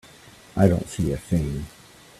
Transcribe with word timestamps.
I 0.57 0.67
don't 0.67 0.89
see 0.89 1.11
a 1.13 1.17
thing. 1.17 1.67